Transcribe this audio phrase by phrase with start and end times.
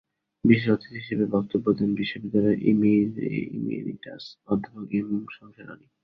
[0.45, 2.59] বিশেষ অতিথি হিসেবে বক্তব্য দেন বিশ্ববিদ্যালয়ের
[2.71, 5.87] ইমেরিটাস অধ্যাপক এম শমশের আলী।